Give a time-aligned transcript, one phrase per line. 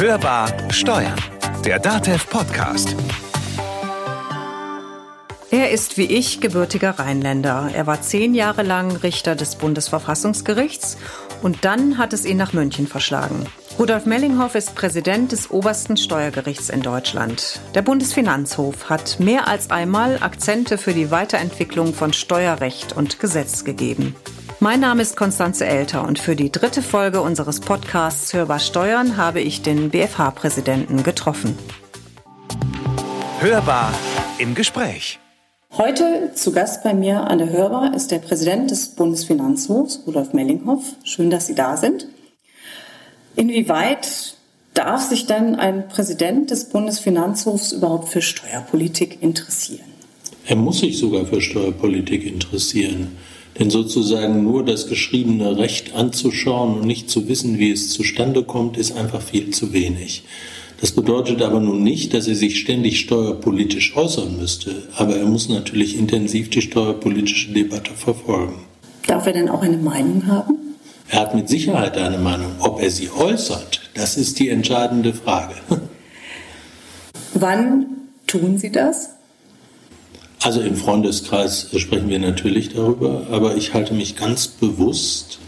[0.00, 1.20] Hörbar Steuern,
[1.64, 2.94] der DATEV Podcast.
[5.50, 7.70] Er ist wie ich gebürtiger Rheinländer.
[7.74, 10.98] Er war zehn Jahre lang Richter des Bundesverfassungsgerichts
[11.42, 13.46] und dann hat es ihn nach München verschlagen.
[13.76, 17.60] Rudolf Mellinghoff ist Präsident des obersten Steuergerichts in Deutschland.
[17.74, 24.14] Der Bundesfinanzhof hat mehr als einmal Akzente für die Weiterentwicklung von Steuerrecht und Gesetz gegeben.
[24.60, 29.40] Mein Name ist Konstanze Elter und für die dritte Folge unseres Podcasts Hörbar Steuern habe
[29.40, 31.56] ich den BFH-Präsidenten getroffen.
[33.38, 33.94] Hörbar
[34.38, 35.20] im Gespräch.
[35.76, 40.82] Heute zu Gast bei mir an der Hörbar ist der Präsident des Bundesfinanzhofs, Rudolf Mellinghoff.
[41.04, 42.08] Schön, dass Sie da sind.
[43.36, 44.34] Inwieweit
[44.74, 49.86] darf sich denn ein Präsident des Bundesfinanzhofs überhaupt für Steuerpolitik interessieren?
[50.46, 53.16] Er muss sich sogar für Steuerpolitik interessieren.
[53.58, 58.76] Denn sozusagen nur das geschriebene Recht anzuschauen und nicht zu wissen, wie es zustande kommt,
[58.76, 60.24] ist einfach viel zu wenig.
[60.80, 65.48] Das bedeutet aber nun nicht, dass er sich ständig steuerpolitisch äußern müsste, aber er muss
[65.48, 68.60] natürlich intensiv die steuerpolitische Debatte verfolgen.
[69.06, 70.54] Darf er denn auch eine Meinung haben?
[71.08, 72.52] Er hat mit Sicherheit eine Meinung.
[72.60, 75.54] Ob er sie äußert, das ist die entscheidende Frage.
[77.34, 77.86] Wann
[78.26, 79.10] tun Sie das?
[80.40, 85.40] Also im Freundeskreis sprechen wir natürlich darüber, aber ich halte mich ganz bewusst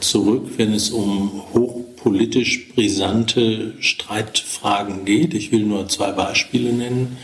[0.00, 5.34] zurück, wenn es um hochpolitisch brisante Streitfragen geht.
[5.34, 7.16] Ich will nur zwei Beispiele nennen.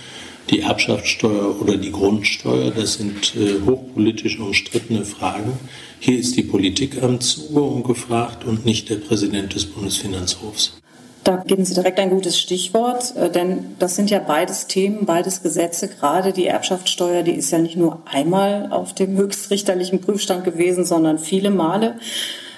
[0.50, 5.52] Die Erbschaftssteuer oder die Grundsteuer, das sind äh, hochpolitisch umstrittene Fragen.
[5.98, 10.80] Hier ist die Politik am Zuge und gefragt und nicht der Präsident des Bundesfinanzhofs.
[11.28, 15.42] Da geben Sie direkt ein gutes Stichwort, äh, denn das sind ja beides Themen, beides
[15.42, 15.86] Gesetze.
[15.86, 21.18] Gerade die Erbschaftssteuer, die ist ja nicht nur einmal auf dem höchstrichterlichen Prüfstand gewesen, sondern
[21.18, 21.98] viele Male.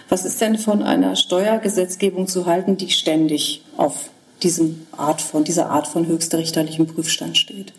[0.09, 5.69] Was ist denn von einer Steuergesetzgebung zu halten, die ständig auf diesem Art von, dieser
[5.71, 7.73] Art von höchstrichterlichem Prüfstand steht?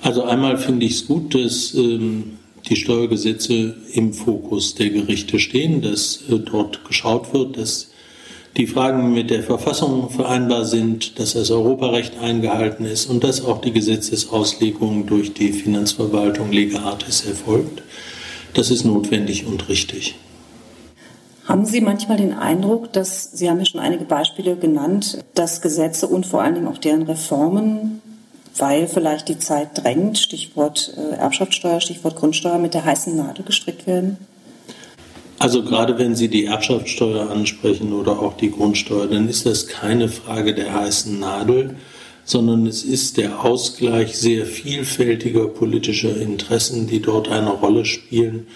[0.00, 5.82] Also einmal finde ich es gut, dass ähm, die Steuergesetze im Fokus der Gerichte stehen,
[5.82, 7.88] dass äh, dort geschaut wird, dass
[8.56, 13.60] die Fragen mit der Verfassung vereinbar sind, dass das Europarecht eingehalten ist und dass auch
[13.60, 17.82] die Gesetzesauslegung durch die Finanzverwaltung lega artis erfolgt.
[18.54, 20.16] Das ist notwendig und richtig.
[21.44, 26.06] Haben Sie manchmal den Eindruck, dass, Sie haben ja schon einige Beispiele genannt, dass Gesetze
[26.06, 28.00] und vor allen Dingen auch deren Reformen,
[28.56, 33.86] weil vielleicht die Zeit drängt, Stichwort äh, Erbschaftssteuer, Stichwort Grundsteuer, mit der heißen Nadel gestrickt
[33.86, 34.18] werden?
[35.42, 40.08] Also gerade wenn Sie die Erbschaftssteuer ansprechen oder auch die Grundsteuer, dann ist das keine
[40.08, 41.74] Frage der heißen Nadel,
[42.24, 48.46] sondern es ist der Ausgleich sehr vielfältiger politischer Interessen, die dort eine Rolle spielen.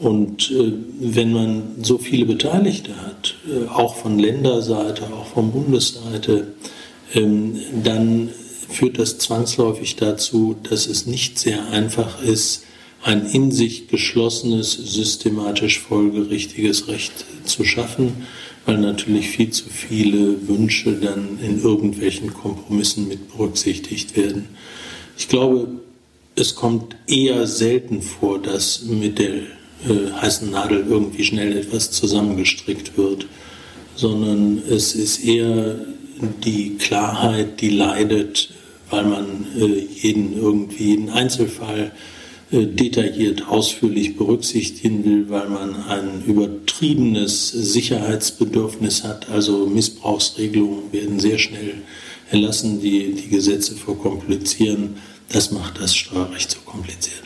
[0.00, 6.48] Und äh, wenn man so viele Beteiligte hat, äh, auch von Länderseite, auch von Bundesseite,
[7.14, 8.30] ähm, dann
[8.68, 12.64] führt das zwangsläufig dazu, dass es nicht sehr einfach ist,
[13.04, 17.12] ein in sich geschlossenes, systematisch folgerichtiges Recht
[17.44, 18.26] zu schaffen,
[18.64, 24.48] weil natürlich viel zu viele Wünsche dann in irgendwelchen Kompromissen mit berücksichtigt werden.
[25.18, 25.68] Ich glaube,
[26.34, 32.96] es kommt eher selten vor, dass mit der äh, heißen Nadel irgendwie schnell etwas zusammengestrickt
[32.96, 33.26] wird,
[33.96, 35.78] sondern es ist eher
[36.42, 38.48] die Klarheit, die leidet,
[38.88, 41.92] weil man äh, jeden irgendwie jeden Einzelfall
[42.62, 49.28] detailliert ausführlich berücksichtigen will, weil man ein übertriebenes Sicherheitsbedürfnis hat.
[49.30, 51.74] Also Missbrauchsregelungen werden sehr schnell
[52.30, 54.96] erlassen, die die Gesetze verkomplizieren.
[55.30, 57.22] Das macht das Steuerrecht so kompliziert.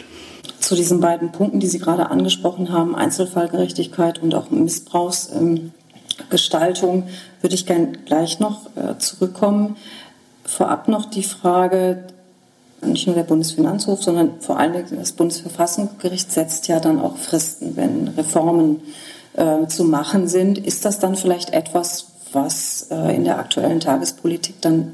[0.61, 7.05] Zu diesen beiden Punkten, die Sie gerade angesprochen haben, Einzelfallgerechtigkeit und auch Missbrauchsgestaltung,
[7.41, 9.77] würde ich gerne gleich noch äh, zurückkommen.
[10.45, 12.05] Vorab noch die Frage,
[12.83, 18.09] nicht nur der Bundesfinanzhof, sondern vor allem das Bundesverfassungsgericht setzt ja dann auch Fristen, wenn
[18.09, 18.81] Reformen
[19.34, 20.59] äh, zu machen sind.
[20.59, 24.92] Ist das dann vielleicht etwas, was äh, in der aktuellen Tagespolitik dann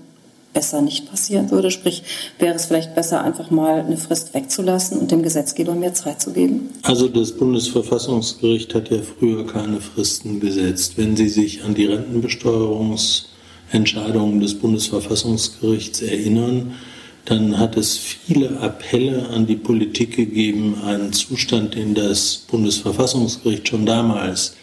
[0.52, 1.70] besser nicht passieren würde?
[1.70, 2.04] Sprich,
[2.38, 6.32] wäre es vielleicht besser, einfach mal eine Frist wegzulassen und dem Gesetzgeber mehr Zeit zu
[6.32, 6.70] geben?
[6.82, 10.96] Also das Bundesverfassungsgericht hat ja früher keine Fristen gesetzt.
[10.96, 16.74] Wenn Sie sich an die Rentenbesteuerungsentscheidungen des Bundesverfassungsgerichts erinnern,
[17.24, 23.86] dann hat es viele Appelle an die Politik gegeben, einen Zustand, den das Bundesverfassungsgericht schon
[23.86, 24.56] damals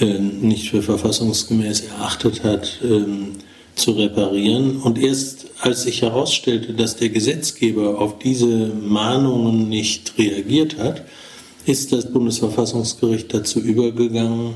[0.00, 3.32] äh, nicht für verfassungsgemäß erachtet hat, ähm,
[3.74, 4.76] zu reparieren.
[4.76, 11.04] Und erst als sich herausstellte, dass der Gesetzgeber auf diese Mahnungen nicht reagiert hat,
[11.66, 14.54] ist das Bundesverfassungsgericht dazu übergegangen,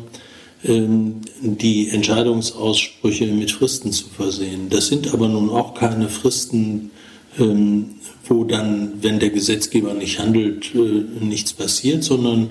[0.65, 4.71] ähm, die Entscheidungsaussprüche mit Fristen zu versehen.
[4.71, 6.91] Das sind aber nun auch keine Fristen,
[7.37, 12.51] wo dann, wenn der Gesetzgeber nicht handelt, äh, nichts passiert, sondern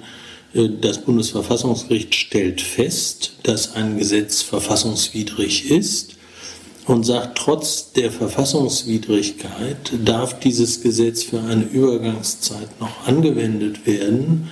[0.54, 6.16] äh, das Bundesverfassungsgericht stellt fest, dass ein Gesetz verfassungswidrig ist
[6.88, 14.50] und sagt, trotz der Verfassungswidrigkeit darf dieses Gesetz für eine Übergangszeit noch angewendet werden.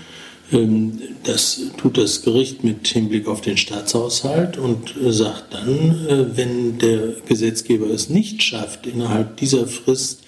[0.51, 6.78] Ähm, das tut das Gericht mit Hinblick auf den Staatshaushalt und sagt dann, äh, wenn
[6.78, 10.22] der Gesetzgeber es nicht schafft, innerhalb dieser Frist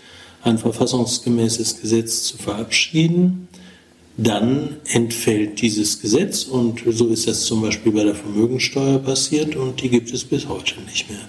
[0.43, 3.47] ein verfassungsgemäßes Gesetz zu verabschieden,
[4.17, 9.81] dann entfällt dieses Gesetz und so ist das zum Beispiel bei der Vermögensteuer passiert und
[9.81, 11.19] die gibt es bis heute nicht mehr.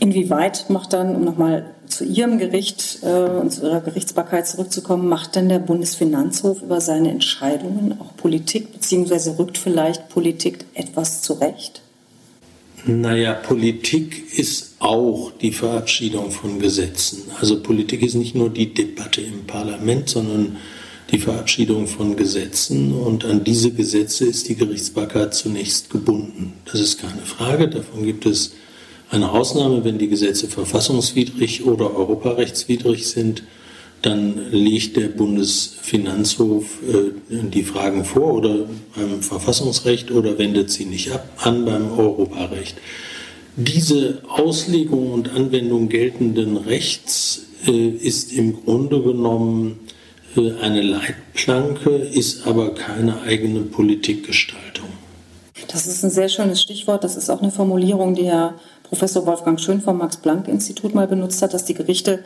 [0.00, 5.36] Inwieweit macht dann, um nochmal zu Ihrem Gericht äh, und zu Ihrer Gerichtsbarkeit zurückzukommen, macht
[5.36, 11.82] denn der Bundesfinanzhof über seine Entscheidungen auch Politik, beziehungsweise rückt vielleicht Politik etwas zurecht?
[12.86, 17.24] Naja, Politik ist auch die Verabschiedung von Gesetzen.
[17.38, 20.56] Also Politik ist nicht nur die Debatte im Parlament, sondern
[21.10, 26.52] die Verabschiedung von Gesetzen und an diese Gesetze ist die Gerichtsbarkeit zunächst gebunden.
[26.64, 28.52] Das ist keine Frage, davon gibt es
[29.10, 33.42] eine Ausnahme, wenn die Gesetze verfassungswidrig oder europarechtswidrig sind,
[34.02, 38.66] dann legt der Bundesfinanzhof äh, die Fragen vor oder
[38.96, 42.76] beim Verfassungsrecht oder wendet sie nicht ab an beim Europarecht.
[43.56, 49.80] Diese Auslegung und Anwendung geltenden Rechts äh, ist im Grunde genommen
[50.36, 54.88] äh, eine Leitplanke, ist aber keine eigene Politikgestaltung.
[55.68, 57.04] Das ist ein sehr schönes Stichwort.
[57.04, 58.54] Das ist auch eine Formulierung, die Herr
[58.90, 62.24] Professor Wolfgang Schön vom Max-Planck-Institut mal benutzt hat, dass die Gerichte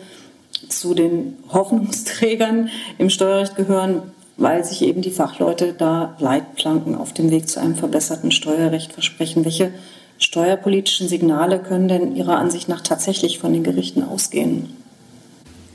[0.70, 4.00] zu den Hoffnungsträgern im Steuerrecht gehören,
[4.38, 9.44] weil sich eben die Fachleute da Leitplanken auf dem Weg zu einem verbesserten Steuerrecht versprechen.
[9.44, 9.72] Welche
[10.16, 14.70] steuerpolitischen Signale können denn Ihrer Ansicht nach tatsächlich von den Gerichten ausgehen?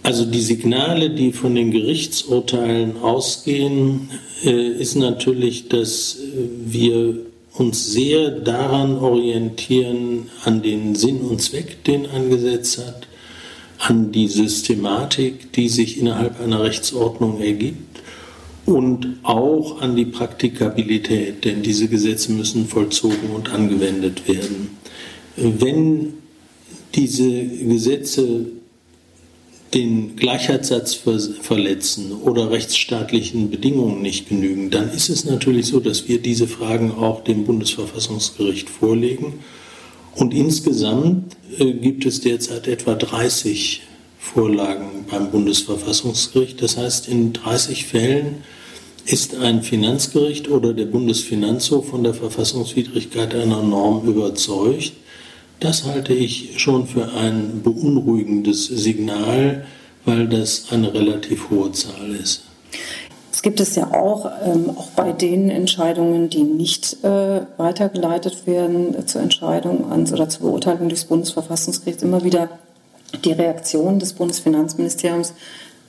[0.01, 4.09] Also die Signale, die von den Gerichtsurteilen ausgehen,
[4.43, 6.17] äh, ist natürlich, dass
[6.65, 7.28] wir
[7.59, 13.07] uns sehr daran orientieren, an den Sinn und Zweck, den ein Gesetz hat,
[13.79, 18.01] an die Systematik, die sich innerhalb einer Rechtsordnung ergibt
[18.65, 24.77] und auch an die Praktikabilität, denn diese Gesetze müssen vollzogen und angewendet werden.
[25.35, 26.13] Wenn
[26.95, 28.45] diese Gesetze
[29.73, 36.19] den Gleichheitssatz verletzen oder rechtsstaatlichen Bedingungen nicht genügen, dann ist es natürlich so, dass wir
[36.19, 39.39] diese Fragen auch dem Bundesverfassungsgericht vorlegen.
[40.15, 43.81] Und insgesamt äh, gibt es derzeit etwa 30
[44.19, 46.61] Vorlagen beim Bundesverfassungsgericht.
[46.61, 48.43] Das heißt, in 30 Fällen
[49.05, 54.93] ist ein Finanzgericht oder der Bundesfinanzhof von der Verfassungswidrigkeit einer Norm überzeugt
[55.59, 59.65] das halte ich schon für ein beunruhigendes Signal,
[60.05, 62.43] weil das eine relativ hohe Zahl ist.
[63.31, 68.95] Es gibt es ja auch, ähm, auch bei den Entscheidungen, die nicht äh, weitergeleitet werden
[68.95, 72.49] äh, zur Entscheidung ans, oder zur Beurteilung des Bundesverfassungsgerichts, immer wieder
[73.23, 75.33] die Reaktion des Bundesfinanzministeriums,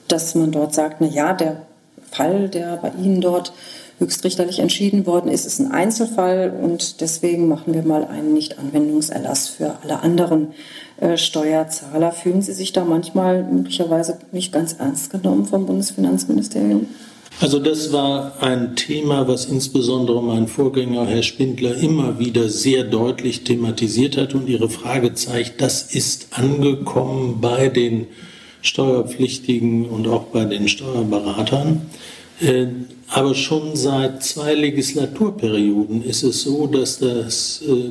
[0.06, 1.62] dass man dort sagt, na ja, der
[2.10, 3.52] Fall, der bei Ihnen dort
[4.00, 9.76] höchstrichterlich entschieden worden ist, ist ein Einzelfall und deswegen machen wir mal einen Nichtanwendungserlass für
[9.82, 10.48] alle anderen
[10.98, 12.10] äh, Steuerzahler.
[12.10, 16.88] Fühlen Sie sich da manchmal möglicherweise nicht ganz ernst genommen vom Bundesfinanzministerium?
[17.40, 23.44] Also das war ein Thema, was insbesondere mein Vorgänger Herr Spindler immer wieder sehr deutlich
[23.44, 28.08] thematisiert hat und Ihre Frage zeigt, das ist angekommen bei den
[28.62, 31.82] Steuerpflichtigen und auch bei den Steuerberatern.
[32.40, 32.66] Äh,
[33.08, 37.90] aber schon seit zwei Legislaturperioden ist es so, dass das äh,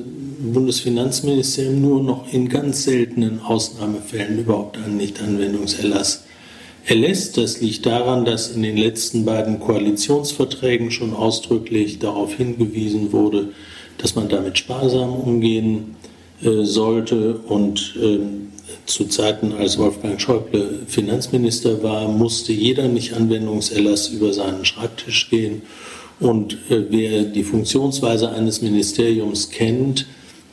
[0.54, 6.24] Bundesfinanzministerium nur noch in ganz seltenen Ausnahmefällen überhaupt einen Nichtanwendungserlass
[6.86, 7.38] erlässt.
[7.38, 13.50] Das liegt daran, dass in den letzten beiden Koalitionsverträgen schon ausdrücklich darauf hingewiesen wurde,
[13.98, 15.96] dass man damit sparsam umgehen
[16.42, 18.48] äh, sollte und ähm,
[18.86, 25.62] zu Zeiten, als Wolfgang Schäuble Finanzminister war, musste jeder Nicht-Anwendungserlass über seinen Schreibtisch gehen.
[26.20, 30.06] Und äh, wer die Funktionsweise eines Ministeriums kennt,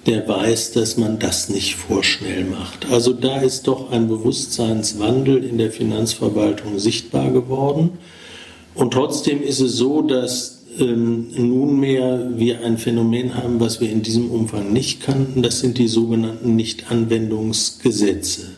[0.06, 2.86] der weiß, dass man das nicht vorschnell macht.
[2.90, 7.98] Also da ist doch ein Bewusstseinswandel in der Finanzverwaltung sichtbar geworden.
[8.74, 14.02] Und trotzdem ist es so, dass ähm, nunmehr wir ein Phänomen haben, was wir in
[14.02, 15.42] diesem Umfang nicht kannten.
[15.42, 18.50] Das sind die sogenannten Nichtanwendungsgesetze.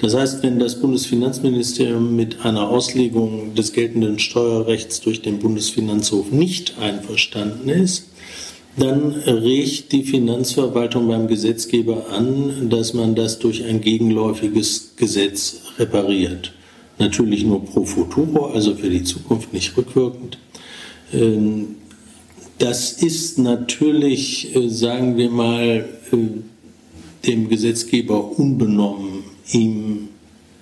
[0.00, 6.74] Das heißt, wenn das Bundesfinanzministerium mit einer Auslegung des geltenden Steuerrechts durch den Bundesfinanzhof nicht
[6.80, 8.06] einverstanden ist,
[8.76, 16.52] dann regt die Finanzverwaltung beim Gesetzgeber an, dass man das durch ein gegenläufiges Gesetz repariert.
[16.98, 20.38] Natürlich nur pro futuro, also für die Zukunft nicht rückwirkend.
[21.12, 21.76] Ähm,
[22.58, 26.16] das ist natürlich, äh, sagen wir mal, äh,
[27.26, 30.08] dem Gesetzgeber unbenommen, ihm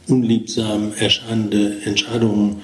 [0.09, 2.57] unliebsam erscheinende Entscheidungen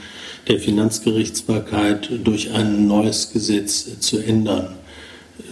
[0.49, 4.75] der Finanzgerichtsbarkeit durch ein neues Gesetz zu ändern.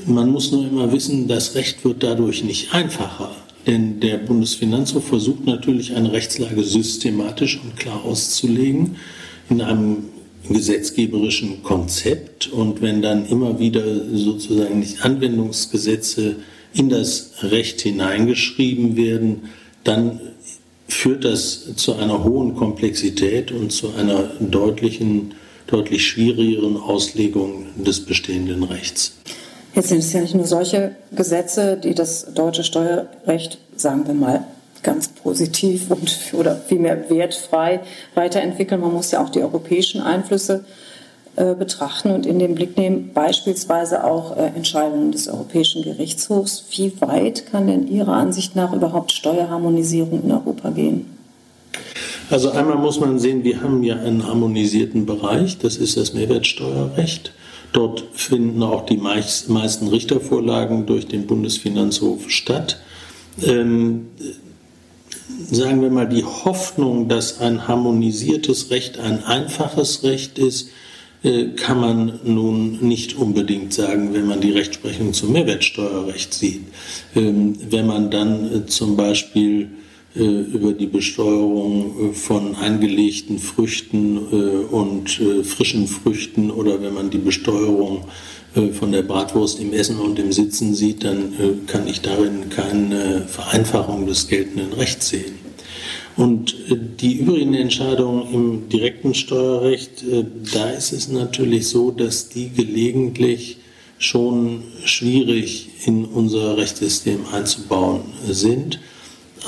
[0.07, 3.35] Man muss nur immer wissen, das Recht wird dadurch nicht einfacher.
[3.67, 8.97] Denn der Bundesfinanzhof versucht natürlich eine Rechtslage systematisch und klar auszulegen
[9.49, 10.05] in einem
[10.49, 12.49] gesetzgeberischen Konzept.
[12.49, 13.83] Und wenn dann immer wieder
[14.13, 16.37] sozusagen nicht Anwendungsgesetze
[16.75, 19.51] in das Recht hineingeschrieben werden,
[19.85, 20.21] dann
[20.89, 25.35] führt das zu einer hohen Komplexität und zu einer deutlichen,
[25.67, 29.15] deutlich schwierigeren Auslegung des bestehenden Rechts.
[29.75, 34.45] Jetzt sind es ja nicht nur solche Gesetze, die das deutsche Steuerrecht, sagen wir mal,
[34.85, 37.81] ganz positiv und oder vielmehr wertfrei
[38.15, 38.81] weiterentwickeln.
[38.81, 40.65] Man muss ja auch die europäischen Einflüsse
[41.37, 46.67] äh, betrachten und in den Blick nehmen, beispielsweise auch äh, Entscheidungen des Europäischen Gerichtshofs.
[46.71, 51.07] Wie weit kann denn Ihrer Ansicht nach überhaupt Steuerharmonisierung in Europa gehen?
[52.31, 57.33] Also einmal muss man sehen, wir haben ja einen harmonisierten Bereich, das ist das Mehrwertsteuerrecht.
[57.73, 62.79] Dort finden auch die meisten Richtervorlagen durch den Bundesfinanzhof statt.
[65.51, 70.69] Sagen wir mal, die Hoffnung, dass ein harmonisiertes Recht ein einfaches Recht ist,
[71.23, 76.63] äh, kann man nun nicht unbedingt sagen, wenn man die Rechtsprechung zum Mehrwertsteuerrecht sieht.
[77.17, 79.71] Ähm, wenn man dann äh, zum Beispiel
[80.15, 87.19] über die Besteuerung äh, von eingelegten Früchten äh, und frischen Früchten oder wenn man die
[87.19, 88.05] Besteuerung
[88.79, 91.33] von der Bratwurst im Essen und im Sitzen sieht, dann
[91.67, 95.35] kann ich darin keine Vereinfachung des geltenden Rechts sehen.
[96.17, 96.55] Und
[97.01, 100.05] die übrigen Entscheidungen im direkten Steuerrecht,
[100.53, 103.57] da ist es natürlich so, dass die gelegentlich
[103.99, 108.79] schon schwierig in unser Rechtssystem einzubauen sind.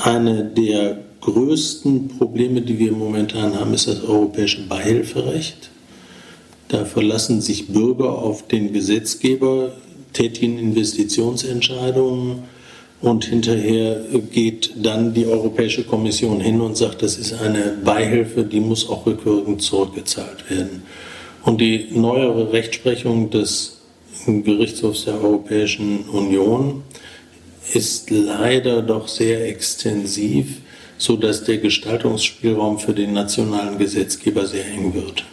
[0.03, 5.71] Eine der größten Probleme, die wir momentan haben, ist das europäische Beihilferecht.
[6.67, 9.73] Da verlassen sich Bürger auf den Gesetzgeber,
[10.13, 12.43] tätigen Investitionsentscheidungen
[13.01, 14.01] und hinterher
[14.31, 19.05] geht dann die Europäische Kommission hin und sagt, das ist eine Beihilfe, die muss auch
[19.05, 20.83] rückwirkend zurückgezahlt werden.
[21.43, 23.77] Und die neuere Rechtsprechung des
[24.25, 26.83] Gerichtshofs der Europäischen Union
[27.73, 30.61] ist leider doch sehr extensiv,
[30.97, 35.23] sodass der Gestaltungsspielraum für den nationalen Gesetzgeber sehr eng wird.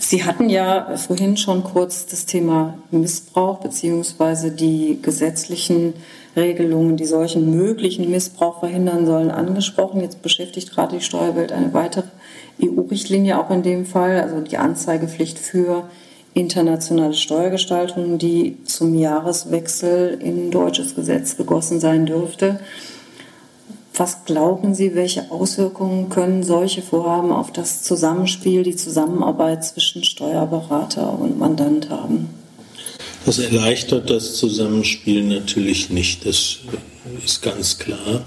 [0.00, 4.50] Sie hatten ja vorhin schon kurz das Thema Missbrauch bzw.
[4.50, 5.94] die gesetzlichen
[6.36, 10.00] Regelungen, die solchen möglichen Missbrauch verhindern sollen, angesprochen.
[10.00, 12.04] Jetzt beschäftigt gerade die Steuerwelt eine weitere
[12.62, 15.88] EU-Richtlinie auch in dem Fall, also die Anzeigepflicht für
[16.34, 22.60] internationale Steuergestaltung, die zum Jahreswechsel in deutsches Gesetz gegossen sein dürfte.
[23.94, 31.18] Was glauben Sie, welche Auswirkungen können solche Vorhaben auf das Zusammenspiel, die Zusammenarbeit zwischen Steuerberater
[31.18, 32.28] und Mandant haben?
[33.26, 36.58] Das erleichtert das Zusammenspiel natürlich nicht, das
[37.24, 38.22] ist ganz klar.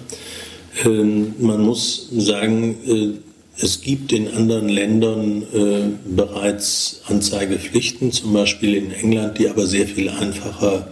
[0.85, 8.75] Ähm, man muss sagen, äh, es gibt in anderen Ländern äh, bereits Anzeigepflichten, zum Beispiel
[8.75, 10.87] in England, die aber sehr viel einfacher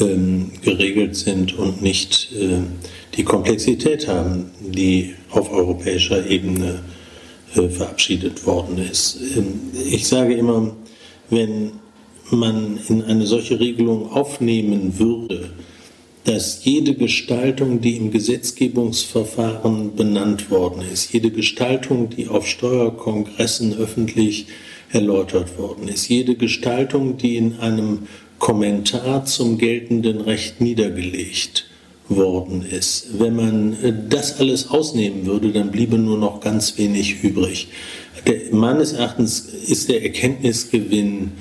[0.00, 2.60] ähm, geregelt sind und nicht äh,
[3.16, 6.80] die Komplexität haben, die auf europäischer Ebene
[7.54, 9.18] äh, verabschiedet worden ist.
[9.36, 10.74] Ähm, ich sage immer,
[11.30, 11.72] wenn
[12.30, 15.50] man in eine solche Regelung aufnehmen würde,
[16.28, 24.46] dass jede Gestaltung, die im Gesetzgebungsverfahren benannt worden ist, jede Gestaltung, die auf Steuerkongressen öffentlich
[24.90, 28.00] erläutert worden ist, jede Gestaltung, die in einem
[28.38, 31.64] Kommentar zum geltenden Recht niedergelegt
[32.10, 33.18] worden ist.
[33.18, 33.76] Wenn man
[34.10, 37.68] das alles ausnehmen würde, dann bliebe nur noch ganz wenig übrig.
[38.26, 41.32] Der, meines Erachtens ist der Erkenntnisgewinn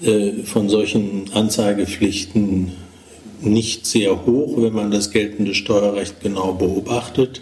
[0.00, 2.87] äh, von solchen Anzeigepflichten
[3.40, 7.40] nicht sehr hoch, wenn man das geltende Steuerrecht genau beobachtet.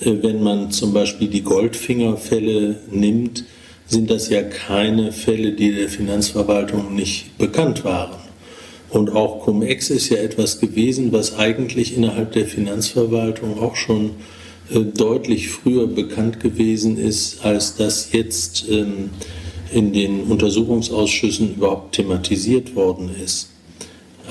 [0.00, 3.44] Äh, wenn man zum Beispiel die Goldfingerfälle nimmt,
[3.86, 8.20] sind das ja keine Fälle, die der Finanzverwaltung nicht bekannt waren.
[8.90, 14.10] Und auch Cum-Ex ist ja etwas gewesen, was eigentlich innerhalb der Finanzverwaltung auch schon
[14.70, 19.10] äh, deutlich früher bekannt gewesen ist, als das jetzt ähm,
[19.72, 23.48] in den Untersuchungsausschüssen überhaupt thematisiert worden ist.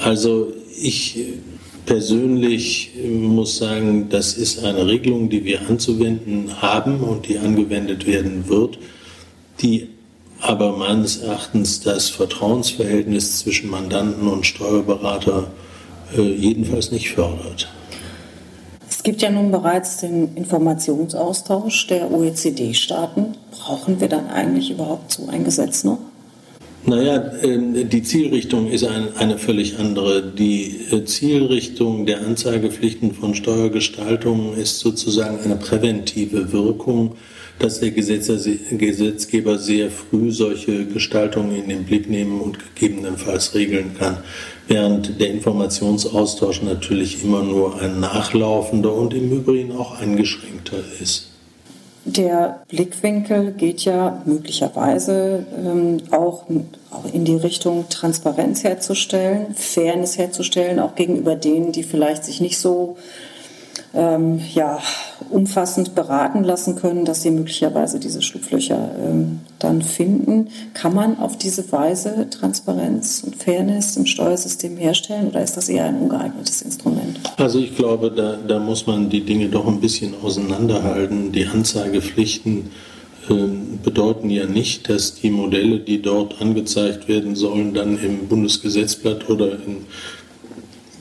[0.04, 1.18] Also ich
[1.86, 8.48] persönlich muss sagen, das ist eine Regelung, die wir anzuwenden haben und die angewendet werden
[8.48, 8.78] wird,
[9.62, 9.90] die
[10.40, 15.52] aber meines Erachtens das Vertrauensverhältnis zwischen Mandanten und Steuerberater
[16.18, 17.70] äh, jedenfalls nicht fördert.
[18.90, 23.38] Es gibt ja nun bereits den Informationsaustausch der OECD-Staaten.
[23.52, 26.00] Brauchen wir dann eigentlich überhaupt so ein Gesetz noch?
[26.84, 30.24] Naja, ähm, die Zielrichtung ist eine völlig andere.
[30.24, 37.18] Die äh, Zielrichtung der Anzeigepflichten von Steuergestaltungen ist sozusagen eine präventive Wirkung,
[37.60, 44.18] dass der Gesetzgeber sehr früh solche Gestaltungen in den Blick nehmen und gegebenenfalls regeln kann,
[44.68, 51.31] während der Informationsaustausch natürlich immer nur ein nachlaufender und im Übrigen auch eingeschränkter ist.
[52.06, 56.46] Der Blickwinkel geht ja möglicherweise ähm, auch,
[56.90, 62.58] auch in die Richtung Transparenz herzustellen, Fairness herzustellen, auch gegenüber denen, die vielleicht sich nicht
[62.58, 62.98] so
[63.94, 64.80] ähm, ja,
[65.30, 70.48] umfassend beraten lassen können, dass sie möglicherweise diese Schlupflöcher ähm, dann finden.
[70.74, 75.86] Kann man auf diese Weise Transparenz und Fairness im Steuersystem herstellen oder ist das eher
[75.86, 77.20] ein ungeeignetes Instrument?
[77.38, 81.32] Also ich glaube, da, da muss man die Dinge doch ein bisschen auseinanderhalten.
[81.32, 82.72] Die Anzeigepflichten
[83.30, 83.34] äh,
[83.84, 89.52] bedeuten ja nicht, dass die Modelle, die dort angezeigt werden sollen, dann im Bundesgesetzblatt oder
[89.52, 89.86] in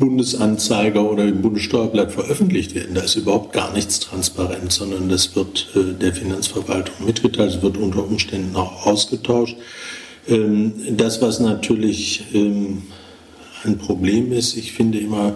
[0.00, 2.94] Bundesanzeiger oder im Bundessteuerblatt veröffentlicht werden.
[2.94, 7.76] Da ist überhaupt gar nichts transparent, sondern das wird äh, der Finanzverwaltung mitgeteilt, es wird
[7.76, 9.56] unter Umständen auch ausgetauscht.
[10.26, 12.82] Ähm, das, was natürlich ähm,
[13.62, 15.34] ein Problem ist, ich finde immer,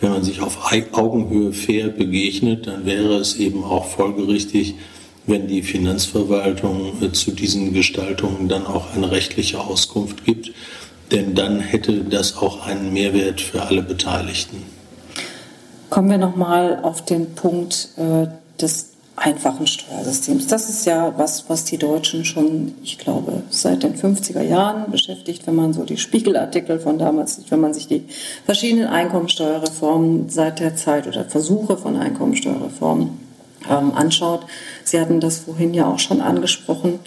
[0.00, 0.58] wenn man sich auf
[0.92, 4.74] Augenhöhe fair begegnet, dann wäre es eben auch folgerichtig,
[5.26, 10.52] wenn die Finanzverwaltung äh, zu diesen Gestaltungen dann auch eine rechtliche Auskunft gibt
[11.10, 14.62] denn dann hätte das auch einen Mehrwert für alle Beteiligten.
[15.88, 18.28] Kommen wir nochmal auf den Punkt äh,
[18.60, 20.46] des einfachen Steuersystems.
[20.46, 25.46] Das ist ja was, was die Deutschen schon, ich glaube, seit den 50er Jahren beschäftigt,
[25.46, 28.04] wenn man so die Spiegelartikel von damals sieht, wenn man sich die
[28.46, 33.18] verschiedenen Einkommensteuerreformen seit der Zeit oder Versuche von Einkommensteuerreformen
[33.68, 34.46] ähm, anschaut.
[34.84, 36.98] Sie hatten das vorhin ja auch schon angesprochen.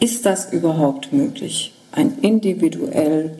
[0.00, 1.72] Ist das überhaupt möglich?
[1.96, 3.38] Ein individuell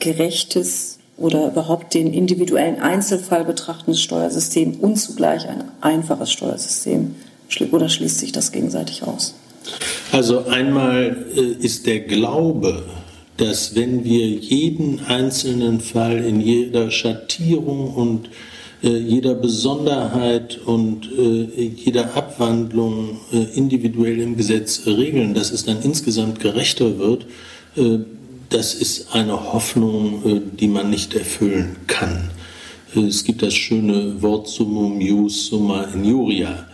[0.00, 7.14] gerechtes oder überhaupt den individuellen Einzelfall betrachtendes Steuersystem und zugleich ein einfaches Steuersystem?
[7.70, 9.34] Oder schließt sich das gegenseitig aus?
[10.10, 12.84] Also einmal äh, ist der Glaube,
[13.36, 18.30] dass wenn wir jeden einzelnen Fall in jeder Schattierung und
[18.82, 23.20] äh, jeder Besonderheit und äh, jeder Abwandlung
[23.54, 27.26] individuell im Gesetz regeln, dass es dann insgesamt gerechter wird,
[28.54, 32.30] das ist eine Hoffnung, äh, die man nicht erfüllen kann.
[32.94, 36.66] Äh, es gibt das schöne Wort summum jus summa injuria.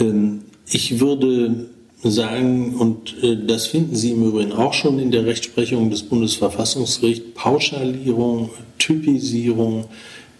[0.00, 1.66] Ähm, ich würde
[2.02, 3.16] sagen, und
[3.48, 9.86] das finden Sie im Übrigen auch schon in der Rechtsprechung des Bundesverfassungsgerichts, Pauschalierung, Typisierung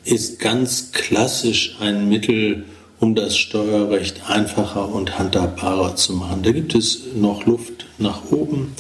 [0.05, 2.65] ist ganz klassisch ein Mittel,
[3.01, 6.45] um das Steuerrecht einfacher und handhabbarer zu machen.
[6.45, 8.73] Da gibt es noch Luft nach oben.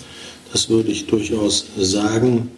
[0.52, 2.50] Das würde ich durchaus sagen.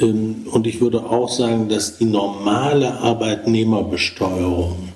[0.00, 4.88] Ähm, und ich würde auch sagen, dass die normale Arbeitnehmerbesteuerung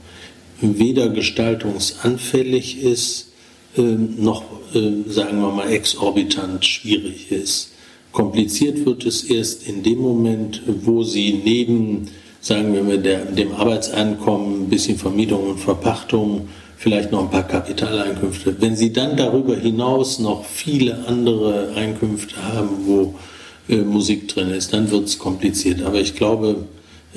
[0.61, 3.29] weder gestaltungsanfällig ist,
[3.77, 4.43] ähm, noch,
[4.75, 7.73] ähm, sagen wir mal, exorbitant schwierig ist.
[8.13, 12.09] Kompliziert wird es erst in dem Moment, wo sie neben,
[12.41, 18.57] sagen wir mal, dem Arbeitseinkommen, ein bisschen Vermietung und Verpachtung vielleicht noch ein paar Kapitaleinkünfte.
[18.61, 23.14] Wenn Sie dann darüber hinaus noch viele andere Einkünfte haben, wo
[23.69, 25.83] äh, Musik drin ist, dann wird es kompliziert.
[25.83, 26.64] Aber ich glaube,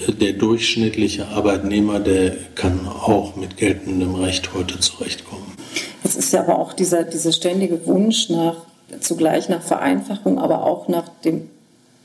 [0.08, 5.46] äh, der durchschnittliche Arbeitnehmer, der kann auch mit geltendem Recht heute zurechtkommen.
[6.04, 8.56] Es ist ja aber auch dieser, dieser ständige Wunsch nach
[9.00, 11.50] zugleich nach Vereinfachung, aber auch nach dem,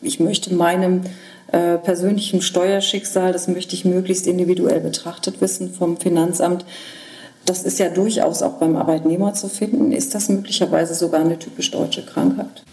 [0.02, 1.02] ich möchte meinem
[1.50, 6.64] äh, persönlichen Steuerschicksal, das möchte ich möglichst individuell betrachtet wissen vom Finanzamt,
[7.46, 9.92] das ist ja durchaus auch beim Arbeitnehmer zu finden.
[9.92, 12.64] Ist das möglicherweise sogar eine typisch deutsche Krankheit?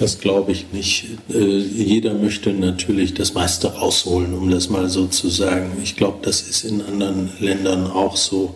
[0.00, 1.06] Das glaube ich nicht.
[1.32, 5.72] Äh, jeder möchte natürlich das meiste rausholen, um das mal so zu sagen.
[5.82, 8.54] Ich glaube, das ist in anderen Ländern auch so.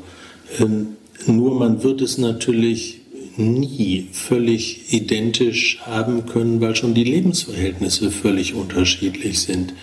[0.59, 0.97] Ähm,
[1.27, 3.01] nur man wird es natürlich
[3.37, 9.75] nie völlig identisch haben können, weil schon die Lebensverhältnisse völlig unterschiedlich sind.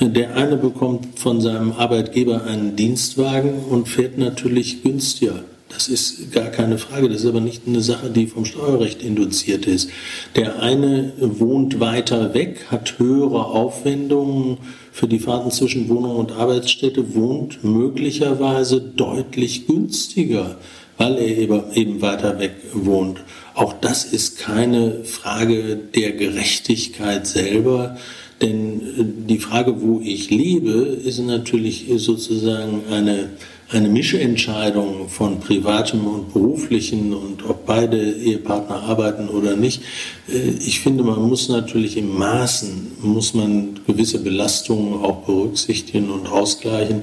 [0.00, 6.48] Der eine bekommt von seinem Arbeitgeber einen Dienstwagen und fährt natürlich günstiger Das ist gar
[6.48, 7.08] keine Frage.
[7.08, 9.90] Das ist aber nicht eine Sache, die vom Steuerrecht induziert ist.
[10.36, 14.58] Der eine wohnt weiter weg, hat höhere Aufwendungen
[14.92, 20.58] für die Fahrten zwischen Wohnung und Arbeitsstätte, wohnt möglicherweise deutlich günstiger,
[20.96, 23.20] weil er eben weiter weg wohnt.
[23.54, 27.96] Auch das ist keine Frage der Gerechtigkeit selber,
[28.42, 30.70] denn die Frage, wo ich lebe,
[31.04, 33.30] ist natürlich sozusagen eine
[33.70, 39.82] eine Mischentscheidung von privatem und beruflichen und ob beide Ehepartner arbeiten oder nicht.
[40.28, 46.28] Äh, ich finde, man muss natürlich im Maßen, muss man gewisse Belastungen auch berücksichtigen und
[46.28, 47.02] ausgleichen.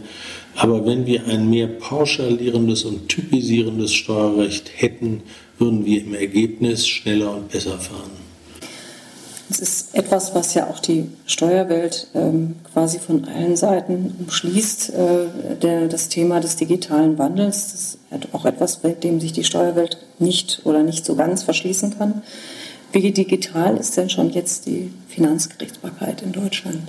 [0.56, 5.24] Aber wenn wir ein mehr pauschalierendes und typisierendes Steuerrecht hätten,
[5.58, 8.20] würden wir im Ergebnis schneller und besser fahren.
[9.51, 15.55] Es ist etwas, was ja auch die Steuerwelt ähm, quasi von allen Seiten umschließt, äh,
[15.61, 17.71] der, das Thema des digitalen Wandels.
[17.73, 21.97] Das ist auch etwas, bei dem sich die Steuerwelt nicht oder nicht so ganz verschließen
[21.97, 22.21] kann.
[22.93, 26.83] Wie digital ist denn schon jetzt die Finanzgerichtsbarkeit in Deutschland?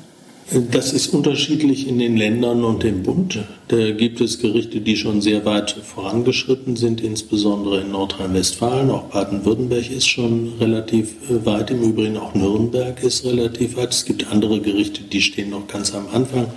[0.71, 3.39] Das ist unterschiedlich in den Ländern und im Bund.
[3.69, 8.91] Da gibt es Gerichte, die schon sehr weit vorangeschritten sind, insbesondere in Nordrhein-Westfalen.
[8.91, 11.71] Auch Baden-Württemberg ist schon relativ äh, weit.
[11.71, 13.95] Im Übrigen auch Nürnberg ist relativ weit.
[13.95, 16.49] Es gibt andere Gerichte, die stehen noch ganz am Anfang.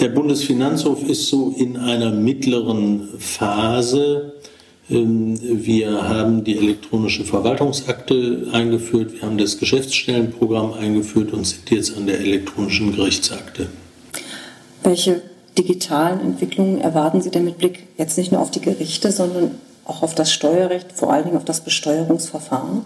[0.00, 4.32] Der Bundesfinanzhof ist so in einer mittleren Phase
[4.88, 12.06] wir haben die elektronische Verwaltungsakte eingeführt, wir haben das Geschäftsstellenprogramm eingeführt und sind jetzt an
[12.06, 13.68] der elektronischen Gerichtsakte.
[14.82, 15.22] Welche
[15.56, 19.52] digitalen Entwicklungen erwarten Sie denn mit Blick jetzt nicht nur auf die Gerichte, sondern
[19.84, 22.82] auch auf das Steuerrecht, vor allen Dingen auf das Besteuerungsverfahren?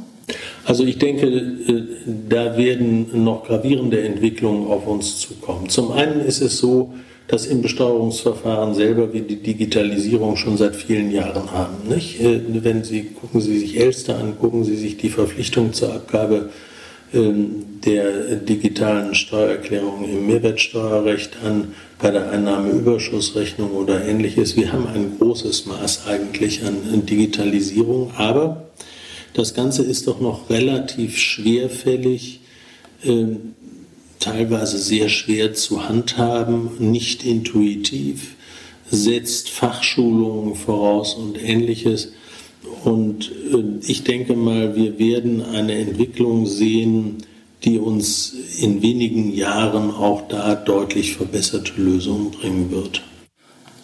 [0.65, 1.85] Also ich denke, äh,
[2.29, 5.69] da werden noch gravierende Entwicklungen auf uns zukommen.
[5.69, 6.93] Zum einen ist es so,
[7.29, 11.89] dass im Besteuerungsverfahren selber wir die Digitalisierung schon seit vielen Jahren haben.
[11.89, 12.21] Nicht?
[12.21, 16.51] Äh, wenn Sie gucken Sie sich Elster an, gucken Sie sich die Verpflichtung zur Abgabe
[17.13, 24.57] ähm, der digitalen Steuererklärung im Mehrwertsteuerrecht an, bei der Einnahmeüberschussrechnung oder ähnliches.
[24.57, 28.67] Wir haben ein großes Maß eigentlich an Digitalisierung, aber
[29.35, 32.41] das Ganze ist doch noch relativ schwerfällig
[33.05, 33.55] ähm,
[34.27, 38.35] teilweise sehr schwer zu handhaben, nicht intuitiv,
[38.91, 42.13] setzt Fachschulungen voraus und ähnliches.
[42.85, 47.19] Und äh, ich denke mal, wir werden eine Entwicklung sehen,
[47.65, 53.03] die uns in wenigen Jahren auch da deutlich verbesserte Lösungen bringen wird.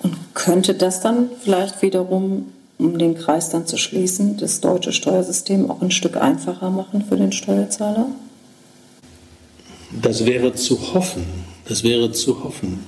[0.02, 2.46] Und könnte das dann vielleicht wiederum,
[2.78, 7.16] um den Kreis dann zu schließen, das deutsche Steuersystem auch ein Stück einfacher machen für
[7.16, 8.08] den Steuerzahler?
[10.00, 11.24] Das wäre zu hoffen.
[11.66, 12.80] Das wäre zu hoffen.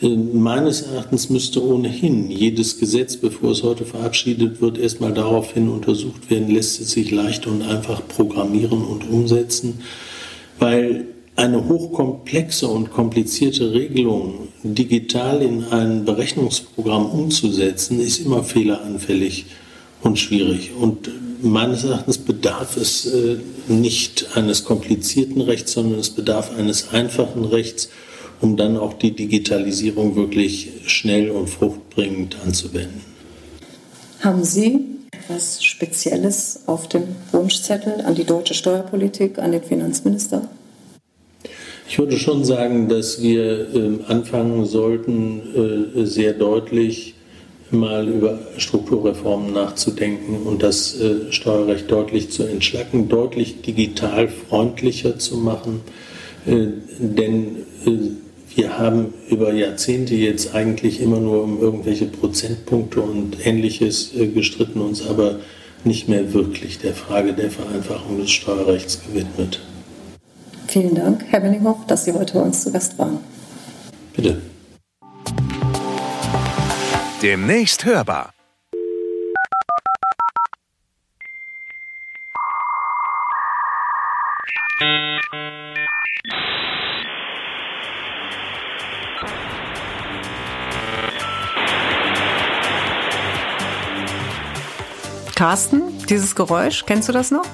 [0.00, 6.30] Äh, meines Erachtens müsste ohnehin jedes Gesetz, bevor es heute verabschiedet wird, erstmal daraufhin untersucht
[6.30, 9.80] werden, lässt es sich leicht und einfach programmieren und umsetzen,
[10.58, 19.44] weil eine hochkomplexe und komplizierte Regelung digital in ein Berechnungsprogramm umzusetzen, ist immer fehleranfällig
[20.02, 20.70] und schwierig.
[20.80, 21.10] Und
[21.42, 23.36] meines Erachtens bedarf es äh,
[23.68, 27.88] nicht eines komplizierten Rechts, sondern es bedarf eines einfachen Rechts,
[28.40, 33.00] um dann auch die Digitalisierung wirklich schnell und fruchtbringend anzuwenden.
[34.20, 34.80] Haben Sie
[35.12, 40.48] etwas Spezielles auf dem Wunschzettel an die deutsche Steuerpolitik, an den Finanzminister?
[41.88, 47.15] Ich würde schon sagen, dass wir äh, anfangen sollten, äh, sehr deutlich
[47.70, 55.36] mal über Strukturreformen nachzudenken und das äh, Steuerrecht deutlich zu entschlacken, deutlich digital freundlicher zu
[55.36, 55.80] machen.
[56.46, 56.66] Äh,
[56.98, 57.90] denn äh,
[58.54, 64.80] wir haben über Jahrzehnte jetzt eigentlich immer nur um irgendwelche Prozentpunkte und ähnliches äh, gestritten,
[64.80, 65.40] uns aber
[65.84, 69.60] nicht mehr wirklich der Frage der Vereinfachung des Steuerrechts gewidmet.
[70.68, 73.18] Vielen Dank, Herr Benninghoff, dass Sie heute bei uns zu Gast waren.
[74.14, 74.40] Bitte.
[77.22, 78.34] Demnächst hörbar.
[95.34, 97.46] Carsten, dieses Geräusch, kennst du das noch?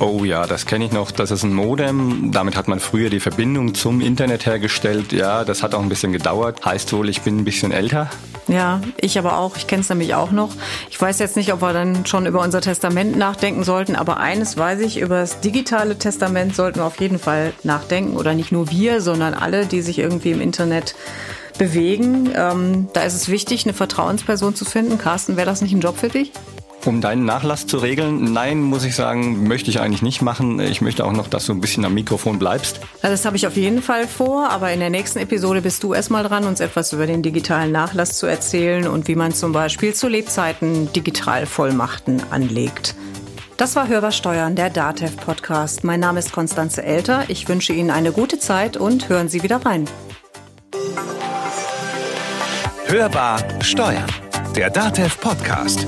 [0.00, 1.10] Oh ja, das kenne ich noch.
[1.10, 2.32] Das ist ein Modem.
[2.32, 5.12] Damit hat man früher die Verbindung zum Internet hergestellt.
[5.12, 6.64] Ja, das hat auch ein bisschen gedauert.
[6.64, 8.08] Heißt wohl, ich bin ein bisschen älter.
[8.48, 9.58] Ja, ich aber auch.
[9.58, 10.54] Ich kenne es nämlich auch noch.
[10.88, 14.56] Ich weiß jetzt nicht, ob wir dann schon über unser Testament nachdenken sollten, aber eines
[14.56, 18.16] weiß ich, über das digitale Testament sollten wir auf jeden Fall nachdenken.
[18.16, 20.94] Oder nicht nur wir, sondern alle, die sich irgendwie im Internet
[21.58, 22.30] bewegen.
[22.34, 24.96] Ähm, da ist es wichtig, eine Vertrauensperson zu finden.
[24.96, 26.32] Carsten, wäre das nicht ein Job für dich?
[26.86, 30.60] Um deinen Nachlass zu regeln, nein, muss ich sagen, möchte ich eigentlich nicht machen.
[30.60, 32.80] Ich möchte auch noch, dass du ein bisschen am Mikrofon bleibst.
[33.02, 36.24] Das habe ich auf jeden Fall vor, aber in der nächsten Episode bist du erstmal
[36.24, 40.08] dran, uns etwas über den digitalen Nachlass zu erzählen und wie man zum Beispiel zu
[40.08, 42.94] Lebzeiten Digitalvollmachten anlegt.
[43.58, 45.84] Das war Hörbar Steuern, der DATEV Podcast.
[45.84, 47.24] Mein Name ist Konstanze Elter.
[47.28, 49.84] Ich wünsche Ihnen eine gute Zeit und hören Sie wieder rein.
[52.86, 54.06] Hörbar Steuern,
[54.56, 55.86] der DATEV Podcast.